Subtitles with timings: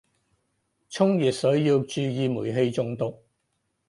[0.89, 3.21] 沖熱水要注意煤氣中毒